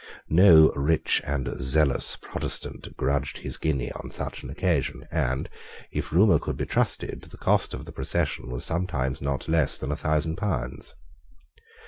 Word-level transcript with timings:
No 0.31 0.71
rich 0.71 1.21
and 1.23 1.47
zealous 1.63 2.17
Protestant 2.19 2.97
grudged 2.97 3.37
his 3.37 3.57
guinea 3.57 3.91
on 3.91 4.09
such 4.09 4.41
an 4.41 4.49
occasion, 4.49 5.07
and, 5.11 5.47
if 5.91 6.11
rumour 6.11 6.39
could 6.39 6.57
be 6.57 6.65
trusted, 6.65 7.21
the 7.29 7.37
cost 7.37 7.75
of 7.75 7.85
the 7.85 7.91
procession 7.91 8.49
was 8.49 8.65
sometimes 8.65 9.21
not 9.21 9.47
less 9.47 9.77
than 9.77 9.91
a 9.91 9.95
thousand 9.95 10.37
pounds. 10.37 10.95